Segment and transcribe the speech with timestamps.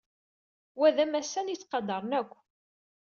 [0.79, 2.31] Wa d amassan ay ttqadaren akk.